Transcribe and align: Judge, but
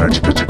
Judge, 0.00 0.22
but 0.22 0.49